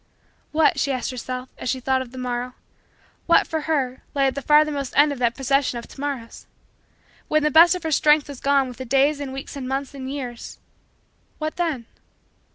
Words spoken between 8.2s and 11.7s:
was gone with the days and weeks and months and years what